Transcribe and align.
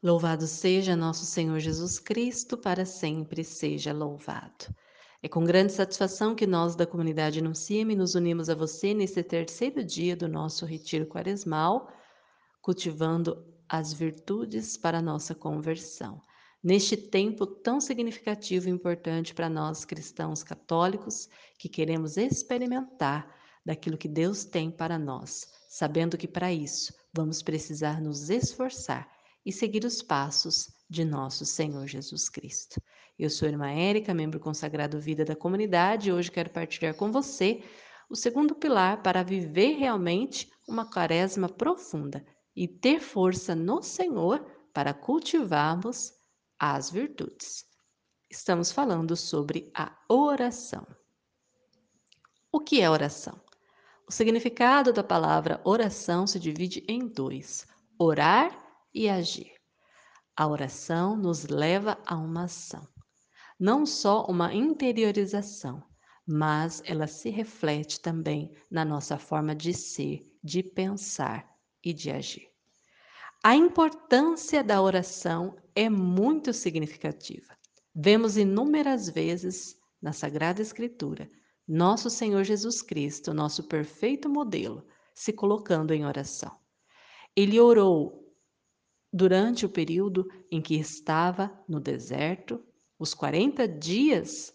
Louvado 0.00 0.46
seja 0.46 0.94
nosso 0.94 1.26
Senhor 1.26 1.58
Jesus 1.58 1.98
Cristo, 1.98 2.56
para 2.56 2.84
sempre 2.84 3.42
seja 3.42 3.92
louvado. 3.92 4.72
É 5.20 5.28
com 5.28 5.44
grande 5.44 5.72
satisfação 5.72 6.36
que 6.36 6.46
nós 6.46 6.76
da 6.76 6.86
comunidade 6.86 7.40
Anunciame 7.40 7.96
nos 7.96 8.14
unimos 8.14 8.48
a 8.48 8.54
você 8.54 8.94
nesse 8.94 9.20
terceiro 9.24 9.82
dia 9.82 10.14
do 10.14 10.28
nosso 10.28 10.64
retiro 10.64 11.04
quaresmal, 11.04 11.92
cultivando 12.62 13.44
as 13.68 13.92
virtudes 13.92 14.76
para 14.76 14.98
a 14.98 15.02
nossa 15.02 15.34
conversão. 15.34 16.22
Neste 16.62 16.96
tempo 16.96 17.44
tão 17.44 17.80
significativo 17.80 18.68
e 18.68 18.70
importante 18.70 19.34
para 19.34 19.48
nós 19.48 19.84
cristãos 19.84 20.44
católicos, 20.44 21.28
que 21.58 21.68
queremos 21.68 22.16
experimentar 22.16 23.34
daquilo 23.66 23.98
que 23.98 24.06
Deus 24.06 24.44
tem 24.44 24.70
para 24.70 24.96
nós, 24.96 25.48
sabendo 25.68 26.16
que 26.16 26.28
para 26.28 26.52
isso 26.52 26.94
vamos 27.12 27.42
precisar 27.42 28.00
nos 28.00 28.30
esforçar 28.30 29.17
e 29.44 29.52
seguir 29.52 29.84
os 29.84 30.02
passos 30.02 30.70
de 30.88 31.04
nosso 31.04 31.44
Senhor 31.44 31.86
Jesus 31.86 32.28
Cristo. 32.28 32.80
Eu 33.18 33.28
sou 33.28 33.48
irmã 33.48 33.70
Érica, 33.70 34.14
membro 34.14 34.38
consagrado 34.38 35.00
Vida 35.00 35.24
da 35.24 35.34
Comunidade, 35.34 36.08
e 36.08 36.12
hoje 36.12 36.30
quero 36.30 36.50
partilhar 36.50 36.94
com 36.94 37.10
você 37.10 37.62
o 38.08 38.16
segundo 38.16 38.54
pilar 38.54 39.02
para 39.02 39.22
viver 39.22 39.76
realmente 39.76 40.50
uma 40.66 40.88
quaresma 40.88 41.48
profunda 41.48 42.24
e 42.54 42.66
ter 42.66 43.00
força 43.00 43.54
no 43.54 43.82
Senhor 43.82 44.44
para 44.72 44.94
cultivarmos 44.94 46.12
as 46.58 46.90
virtudes. 46.90 47.64
Estamos 48.30 48.70
falando 48.70 49.16
sobre 49.16 49.70
a 49.74 49.96
oração. 50.08 50.86
O 52.50 52.60
que 52.60 52.80
é 52.80 52.88
oração? 52.88 53.40
O 54.08 54.12
significado 54.12 54.92
da 54.92 55.04
palavra 55.04 55.60
oração 55.64 56.26
se 56.26 56.38
divide 56.38 56.84
em 56.88 57.06
dois: 57.06 57.66
orar 57.98 58.67
e 58.94 59.08
agir. 59.08 59.52
A 60.36 60.46
oração 60.46 61.16
nos 61.16 61.44
leva 61.44 61.98
a 62.06 62.16
uma 62.16 62.44
ação, 62.44 62.86
não 63.58 63.84
só 63.84 64.24
uma 64.26 64.54
interiorização, 64.54 65.82
mas 66.26 66.82
ela 66.84 67.06
se 67.06 67.30
reflete 67.30 68.00
também 68.00 68.52
na 68.70 68.84
nossa 68.84 69.18
forma 69.18 69.54
de 69.54 69.72
ser, 69.72 70.26
de 70.42 70.62
pensar 70.62 71.48
e 71.84 71.92
de 71.92 72.10
agir. 72.10 72.48
A 73.42 73.54
importância 73.56 74.62
da 74.62 74.80
oração 74.80 75.56
é 75.74 75.88
muito 75.88 76.52
significativa. 76.52 77.56
Vemos 77.94 78.36
inúmeras 78.36 79.08
vezes 79.08 79.76
na 80.00 80.12
Sagrada 80.12 80.60
Escritura 80.60 81.28
nosso 81.68 82.08
Senhor 82.08 82.44
Jesus 82.44 82.80
Cristo, 82.80 83.34
nosso 83.34 83.64
perfeito 83.64 84.26
modelo, 84.26 84.86
se 85.14 85.34
colocando 85.34 85.92
em 85.92 86.06
oração. 86.06 86.56
Ele 87.36 87.60
orou 87.60 88.27
durante 89.12 89.64
o 89.64 89.68
período 89.68 90.30
em 90.50 90.60
que 90.60 90.74
estava 90.74 91.50
no 91.68 91.80
deserto, 91.80 92.62
os 92.98 93.14
40 93.14 93.66
dias 93.66 94.52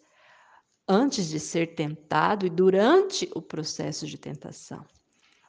antes 0.88 1.30
de 1.30 1.40
ser 1.40 1.76
tentado 1.76 2.46
e 2.46 2.50
durante 2.50 3.30
o 3.34 3.42
processo 3.42 4.06
de 4.06 4.18
tentação. 4.18 4.86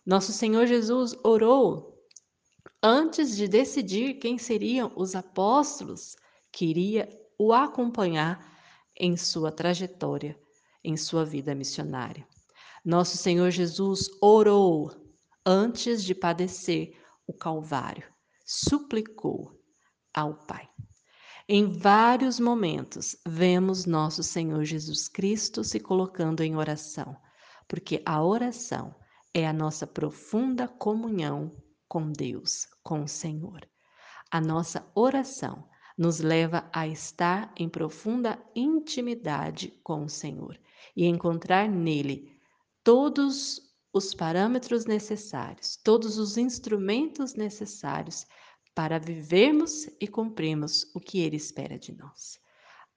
Nosso 0.07 0.33
Senhor 0.33 0.67
Jesus 0.67 1.15
orou 1.25 2.07
antes 2.83 3.37
de 3.37 3.49
decidir 3.49 4.15
quem 4.15 4.39
seriam 4.39 4.93
os 4.95 5.15
apóstolos 5.15 6.17
que 6.53 6.67
iria 6.67 7.09
o 7.39 7.53
acompanhar 7.53 8.53
em 8.97 9.17
sua 9.17 9.51
trajetória, 9.51 10.39
em 10.85 10.97
sua 10.97 11.25
vida 11.25 11.55
missionária. 11.55 12.27
Nosso 12.85 13.17
Senhor 13.17 13.51
Jesus 13.51 14.09
orou 14.21 14.93
antes 15.45 16.05
de 16.05 16.15
padecer 16.15 16.97
o 17.27 17.33
Calvário 17.33 18.14
suplicou 18.45 19.59
ao 20.13 20.35
Pai. 20.47 20.69
Em 21.49 21.71
vários 21.71 22.41
momentos, 22.41 23.17
vemos 23.27 23.85
nosso 23.85 24.23
Senhor 24.23 24.65
Jesus 24.65 25.09
Cristo 25.09 25.63
se 25.63 25.79
colocando 25.79 26.43
em 26.43 26.57
oração, 26.57 27.17
porque 27.69 28.03
a 28.07 28.25
oração 28.25 28.95
é 29.35 29.47
a 29.47 29.53
nossa 29.53 29.87
profunda 29.87 30.67
comunhão 30.67 31.51
com 31.89 32.11
Deus, 32.11 32.67
com 32.83 33.03
o 33.03 33.09
Senhor. 33.09 33.69
A 34.31 34.41
nossa 34.41 34.91
oração 34.95 35.69
nos 35.99 36.19
leva 36.21 36.69
a 36.73 36.89
estar 36.89 37.53
em 37.57 37.69
profunda 37.69 38.39
intimidade 38.55 39.69
com 39.83 40.05
o 40.05 40.09
Senhor 40.09 40.59
e 40.97 41.05
encontrar 41.05 41.69
nele 41.69 42.33
todos 42.83 43.61
os 43.93 44.13
parâmetros 44.13 44.87
necessários, 44.87 45.77
todos 45.77 46.19
os 46.19 46.37
instrumentos 46.37 47.35
necessários 47.35 48.27
para 48.75 48.99
vivermos 48.99 49.89
e 50.01 50.09
cumprirmos 50.09 50.91
o 50.95 51.01
que 51.01 51.21
Ele 51.21 51.37
espera 51.37 51.79
de 51.79 51.93
nós. 51.97 52.39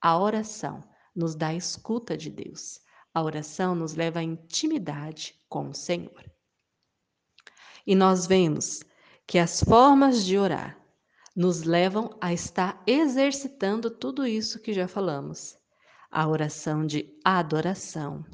A 0.01 0.17
oração 0.17 0.83
nos 1.15 1.35
dá 1.35 1.47
a 1.47 1.55
escuta 1.55 2.17
de 2.17 2.29
Deus. 2.29 2.79
A 3.13 3.21
oração 3.21 3.75
nos 3.75 3.93
leva 3.93 4.19
à 4.19 4.23
intimidade 4.23 5.39
com 5.47 5.69
o 5.69 5.73
Senhor. 5.73 6.31
E 7.85 7.95
nós 7.95 8.27
vemos 8.27 8.83
que 9.25 9.39
as 9.39 9.61
formas 9.61 10.23
de 10.25 10.37
orar 10.37 10.79
nos 11.35 11.63
levam 11.63 12.17
a 12.19 12.33
estar 12.33 12.81
exercitando 12.87 13.91
tudo 13.91 14.25
isso 14.25 14.59
que 14.59 14.73
já 14.73 14.87
falamos. 14.87 15.57
A 16.09 16.27
oração 16.27 16.85
de 16.85 17.15
adoração, 17.23 18.25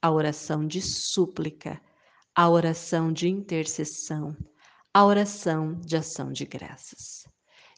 a 0.00 0.10
oração 0.10 0.66
de 0.66 0.80
súplica, 0.80 1.80
a 2.34 2.48
oração 2.48 3.12
de 3.12 3.28
intercessão, 3.28 4.36
a 4.92 5.04
oração 5.04 5.78
de 5.80 5.96
ação 5.96 6.32
de 6.32 6.44
graças. 6.44 7.24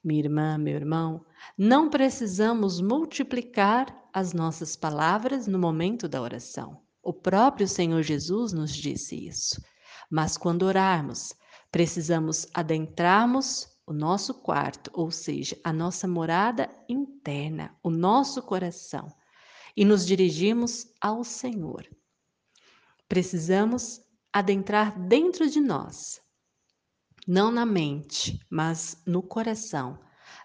Minha 0.03 0.21
irmã, 0.21 0.56
meu 0.56 0.76
irmão, 0.76 1.25
não 1.59 1.91
precisamos 1.91 2.81
multiplicar 2.81 3.94
as 4.12 4.32
nossas 4.32 4.76
palavras 4.76 5.47
no 5.47 5.59
momento 5.59 6.09
da 6.09 6.22
oração. 6.22 6.81
O 7.03 7.12
próprio 7.12 7.69
Senhor 7.69 8.03
Jesus 8.03 8.53
nos 8.53 8.72
disse 8.72 9.26
isso. 9.26 9.60
Mas 10.10 10.37
quando 10.37 10.62
orarmos, 10.62 11.34
precisamos 11.71 12.47
adentrarmos 12.54 13.69
o 13.87 13.92
nosso 13.92 14.34
quarto, 14.34 14.91
ou 14.94 15.10
seja, 15.10 15.59
a 15.65 15.72
nossa 15.72 16.06
morada 16.06 16.71
interna, 16.88 17.77
o 17.82 17.91
nosso 17.91 18.41
coração, 18.41 19.09
e 19.77 19.84
nos 19.84 20.06
dirigirmos 20.06 20.87
ao 21.00 21.25
Senhor. 21.25 21.88
Precisamos 23.09 24.00
adentrar 24.32 24.98
dentro 24.98 25.50
de 25.50 25.60
nós, 25.60 26.21
não 27.30 27.52
na 27.52 27.64
mente, 27.64 28.44
mas 28.50 29.00
no 29.06 29.22
coração, 29.22 29.96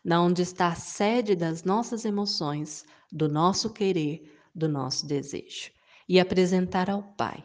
na 0.03 0.21
onde 0.21 0.43
está 0.43 0.67
a 0.67 0.75
sede 0.75 1.35
das 1.35 1.63
nossas 1.63 2.05
emoções, 2.05 2.85
do 3.11 3.27
nosso 3.27 3.73
querer, 3.73 4.31
do 4.53 4.69
nosso 4.69 5.07
desejo, 5.07 5.71
e 6.07 6.19
apresentar 6.19 6.87
ao 6.87 7.01
Pai. 7.01 7.43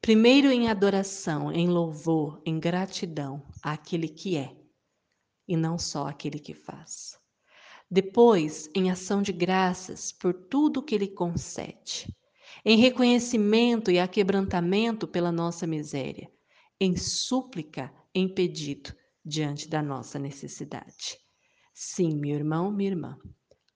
Primeiro 0.00 0.50
em 0.50 0.70
adoração, 0.70 1.52
em 1.52 1.68
louvor, 1.68 2.40
em 2.46 2.58
gratidão 2.58 3.46
àquele 3.62 4.08
que 4.08 4.38
é, 4.38 4.56
e 5.46 5.54
não 5.54 5.78
só 5.78 6.08
aquele 6.08 6.38
que 6.38 6.54
faz. 6.54 7.20
Depois, 7.90 8.70
em 8.74 8.90
ação 8.90 9.20
de 9.20 9.32
graças 9.32 10.12
por 10.12 10.32
tudo 10.32 10.82
que 10.82 10.94
Ele 10.94 11.08
concede 11.08 12.08
em 12.64 12.78
reconhecimento 12.78 13.90
e 13.90 13.98
aquebrantamento 13.98 15.06
pela 15.06 15.30
nossa 15.30 15.66
miséria, 15.66 16.32
em 16.80 16.96
súplica, 16.96 17.92
em 18.14 18.28
pedido 18.28 18.94
diante 19.24 19.68
da 19.68 19.82
nossa 19.82 20.18
necessidade. 20.18 21.18
Sim, 21.74 22.16
meu 22.16 22.36
irmão, 22.36 22.70
minha 22.70 22.90
irmã, 22.90 23.18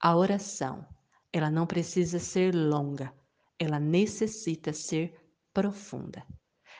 a 0.00 0.16
oração, 0.16 0.86
ela 1.32 1.50
não 1.50 1.66
precisa 1.66 2.18
ser 2.18 2.54
longa, 2.54 3.12
ela 3.58 3.80
necessita 3.80 4.72
ser 4.72 5.14
profunda. 5.52 6.24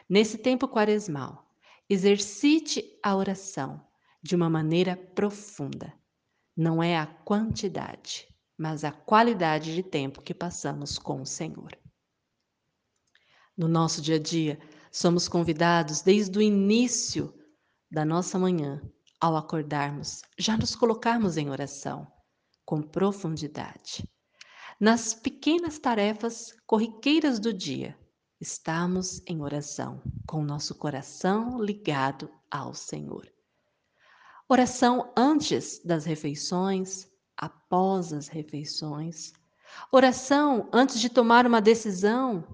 Nesse 0.09 0.39
tempo 0.39 0.69
quaresmal, 0.69 1.51
exercite 1.89 2.99
a 3.03 3.17
oração 3.17 3.85
de 4.23 4.37
uma 4.37 4.51
maneira 4.51 4.97
profunda. 4.97 5.93
Não 6.57 6.83
é 6.83 6.97
a 6.97 7.07
quantidade, 7.07 8.29
mas 8.57 8.85
a 8.85 8.93
qualidade 8.93 9.75
de 9.75 9.83
tempo 9.83 10.23
que 10.23 10.35
passamos 10.35 10.99
com 10.99 11.23
o 11.23 11.27
Senhor. 11.27 11.77
No 13.57 13.69
nosso 13.69 14.03
dia 14.03 14.17
a 14.17 14.19
dia, 14.19 14.59
somos 14.93 15.29
convidados 15.29 16.03
desde 16.03 16.39
o 16.39 16.43
início 16.43 17.33
da 17.97 18.05
nossa 18.05 18.39
manhã, 18.39 18.79
ao 19.19 19.39
acordarmos, 19.39 20.21
já 20.39 20.55
nos 20.55 20.77
colocarmos 20.77 21.39
em 21.39 21.49
oração 21.49 22.07
com 22.63 22.83
profundidade. 22.83 24.07
Nas 24.79 25.15
pequenas 25.15 25.79
tarefas 25.79 26.55
corriqueiras 26.67 27.39
do 27.39 27.55
dia, 27.55 27.99
estamos 28.39 29.23
em 29.27 29.41
oração, 29.41 30.03
com 30.27 30.45
nosso 30.45 30.75
coração 30.75 31.59
ligado 31.59 32.31
ao 32.51 32.75
Senhor. 32.75 33.33
Oração 34.47 35.11
antes 35.17 35.81
das 35.83 36.05
refeições, 36.05 37.09
após 37.35 38.13
as 38.13 38.29
refeições. 38.29 39.33
Oração 39.91 40.69
antes 40.71 41.01
de 41.01 41.09
tomar 41.09 41.47
uma 41.47 41.63
decisão, 41.63 42.45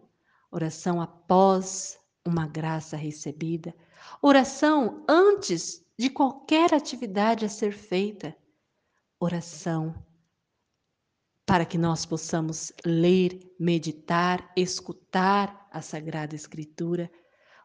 oração 0.53 1.01
após 1.01 1.99
uma 2.27 2.47
graça 2.47 2.97
recebida, 2.97 3.75
oração 4.21 5.05
antes 5.09 5.85
de 5.99 6.09
qualquer 6.09 6.73
atividade 6.75 7.45
a 7.45 7.49
ser 7.49 7.73
feita, 7.73 8.37
oração 9.21 9.95
para 11.47 11.67
que 11.67 11.77
nós 11.77 12.07
possamos 12.07 12.73
ler, 12.85 13.55
meditar, 13.59 14.51
escutar 14.57 15.69
a 15.71 15.83
Sagrada 15.83 16.35
Escritura. 16.35 17.11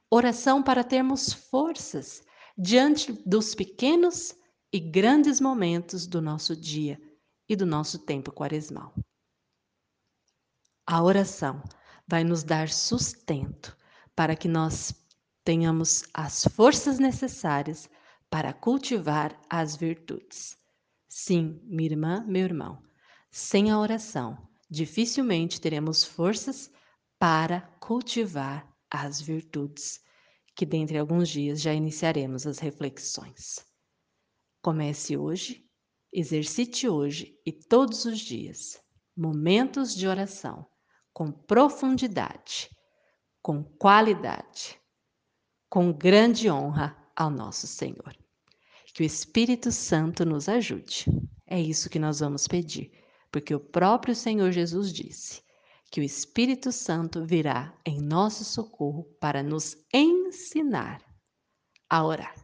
Oração 0.10 0.64
para 0.64 0.84
termos 0.84 1.32
forças 1.32 2.24
diante 2.58 3.14
dos 3.26 3.54
pequenos 3.54 4.36
e 4.74 4.80
grandes 4.80 5.40
momentos 5.40 6.08
do 6.08 6.22
nosso 6.22 6.56
dia 6.56 7.00
e 7.48 7.56
do 7.56 7.66
nosso 7.66 8.00
tempo 8.00 8.32
quaresmal. 8.32 8.94
A 10.86 11.04
oração 11.04 11.62
vai 12.08 12.24
nos 12.24 12.44
dar 12.44 12.70
sustento 12.70 13.78
para 14.18 14.36
que 14.36 14.48
nós 14.48 14.96
tenhamos 15.44 16.04
as 16.12 16.44
forças 16.46 16.98
necessárias 16.98 17.88
para 18.32 18.52
cultivar 18.52 19.40
as 19.48 19.76
virtudes. 19.76 20.58
Sim, 21.08 21.62
minha 21.64 21.92
irmã, 21.92 22.26
meu 22.28 22.44
irmão, 22.44 22.82
sem 23.30 23.70
a 23.70 23.78
oração, 23.78 24.36
dificilmente 24.68 25.62
teremos 25.62 26.04
forças 26.04 26.72
para 27.20 27.62
cultivar 27.80 28.68
as 28.90 29.22
virtudes, 29.22 30.02
que 30.56 30.66
dentre 30.66 30.98
alguns 30.98 31.30
dias 31.30 31.62
já 31.62 31.72
iniciaremos 31.72 32.48
as 32.48 32.58
reflexões. 32.58 33.64
Comece 34.64 35.16
hoje, 35.16 35.64
exercite 36.12 36.90
hoje 36.90 37.40
e 37.46 37.52
todos 37.54 38.06
os 38.06 38.18
dias 38.18 38.82
momentos 39.16 39.96
de 39.96 40.08
oração 40.08 40.66
com 41.14 41.32
profundidade, 41.32 42.68
com 43.48 43.64
qualidade, 43.64 44.78
com 45.70 45.94
grande 45.94 46.52
honra 46.52 46.98
ao 47.16 47.30
nosso 47.30 47.66
Senhor. 47.66 48.14
Que 48.94 49.04
o 49.04 49.06
Espírito 49.06 49.72
Santo 49.72 50.26
nos 50.26 50.50
ajude. 50.50 51.06
É 51.46 51.58
isso 51.58 51.90
que 51.90 51.98
nós 51.98 52.20
vamos 52.20 52.46
pedir, 52.46 52.92
porque 53.32 53.56
o 53.56 53.60
próprio 53.62 54.14
Senhor 54.14 54.52
Jesus 54.52 54.92
disse 54.92 55.42
que 55.90 56.02
o 56.02 56.04
Espírito 56.04 56.74
Santo 56.74 57.26
virá 57.26 57.74
em 57.86 58.02
nosso 58.02 58.44
socorro 58.44 59.06
para 59.18 59.42
nos 59.42 59.78
ensinar 59.94 61.02
a 61.90 62.06
orar. 62.06 62.36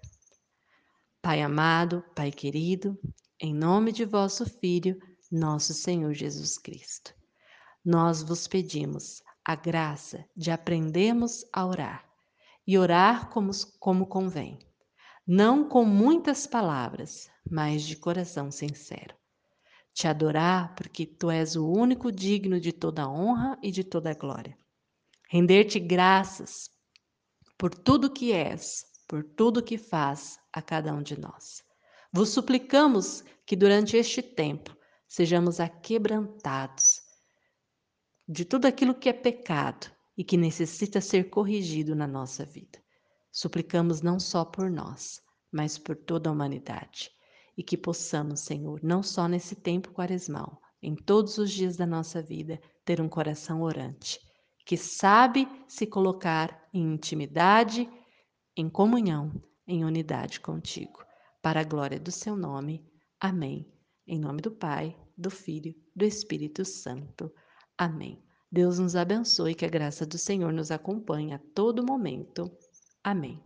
Pai 1.21 1.41
amado, 1.41 2.01
Pai 2.15 2.31
querido, 2.31 2.97
em 3.41 3.53
nome 3.53 3.91
de 3.91 4.05
vosso 4.05 4.45
Filho, 4.45 4.97
nosso 5.29 5.73
Senhor 5.73 6.13
Jesus 6.13 6.57
Cristo, 6.57 7.13
nós 7.83 8.23
vos 8.23 8.47
pedimos 8.47 9.21
a 9.45 9.55
graça 9.55 10.25
de 10.35 10.51
aprendermos 10.51 11.45
a 11.51 11.65
orar 11.65 12.05
e 12.65 12.77
orar 12.77 13.29
como, 13.29 13.51
como 13.79 14.07
convém 14.07 14.59
não 15.25 15.69
com 15.69 15.85
muitas 15.85 16.45
palavras, 16.45 17.29
mas 17.49 17.83
de 17.83 17.95
coração 17.95 18.51
sincero. 18.51 19.15
Te 19.93 20.05
adorar 20.07 20.75
porque 20.75 21.05
tu 21.05 21.31
és 21.31 21.55
o 21.55 21.65
único 21.65 22.11
digno 22.11 22.59
de 22.59 22.73
toda 22.73 23.07
honra 23.07 23.57
e 23.63 23.71
de 23.71 23.85
toda 23.85 24.13
glória. 24.13 24.57
Render-te 25.29 25.79
graças 25.79 26.69
por 27.57 27.73
tudo 27.73 28.11
que 28.11 28.33
és, 28.33 28.85
por 29.07 29.23
tudo 29.23 29.63
que 29.63 29.77
faz 29.77 30.37
a 30.51 30.61
cada 30.61 30.93
um 30.93 31.01
de 31.01 31.17
nós. 31.17 31.63
Vos 32.11 32.29
suplicamos 32.29 33.23
que 33.45 33.55
durante 33.55 33.95
este 33.95 34.21
tempo 34.21 34.75
sejamos 35.07 35.59
aquebrantados 35.59 37.01
de 38.27 38.45
tudo 38.45 38.65
aquilo 38.65 38.95
que 38.95 39.09
é 39.09 39.13
pecado 39.13 39.91
e 40.17 40.23
que 40.23 40.37
necessita 40.37 41.01
ser 41.01 41.29
corrigido 41.29 41.95
na 41.95 42.07
nossa 42.07 42.45
vida. 42.45 42.79
Suplicamos 43.31 44.01
não 44.01 44.19
só 44.19 44.45
por 44.45 44.69
nós, 44.69 45.21
mas 45.51 45.77
por 45.77 45.95
toda 45.95 46.29
a 46.29 46.33
humanidade. 46.33 47.11
E 47.57 47.63
que 47.63 47.77
possamos, 47.77 48.41
Senhor, 48.41 48.79
não 48.83 49.03
só 49.03 49.27
nesse 49.27 49.55
tempo 49.55 49.91
quaresmal, 49.91 50.61
em 50.81 50.95
todos 50.95 51.37
os 51.37 51.51
dias 51.51 51.77
da 51.77 51.85
nossa 51.85 52.21
vida, 52.21 52.59
ter 52.83 52.99
um 52.99 53.07
coração 53.07 53.61
orante, 53.61 54.19
que 54.65 54.77
sabe 54.77 55.47
se 55.67 55.85
colocar 55.85 56.67
em 56.73 56.93
intimidade, 56.93 57.89
em 58.55 58.69
comunhão, 58.69 59.31
em 59.67 59.85
unidade 59.85 60.39
contigo. 60.39 61.03
Para 61.41 61.61
a 61.61 61.63
glória 61.63 61.99
do 61.99 62.11
seu 62.11 62.35
nome. 62.35 62.85
Amém. 63.19 63.71
Em 64.05 64.19
nome 64.19 64.41
do 64.41 64.51
Pai, 64.51 64.97
do 65.17 65.29
Filho, 65.29 65.73
do 65.95 66.05
Espírito 66.05 66.65
Santo. 66.65 67.31
Amém. 67.77 68.21
Deus 68.51 68.77
nos 68.77 68.95
abençoe, 68.95 69.55
que 69.55 69.65
a 69.65 69.69
graça 69.69 70.05
do 70.05 70.17
Senhor 70.17 70.53
nos 70.53 70.69
acompanhe 70.69 71.33
a 71.33 71.39
todo 71.55 71.85
momento. 71.85 72.51
Amém. 73.03 73.41